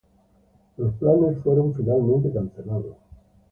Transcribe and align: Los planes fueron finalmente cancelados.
Los 0.77 0.95
planes 0.95 1.37
fueron 1.43 1.75
finalmente 1.75 2.33
cancelados. 2.33 2.95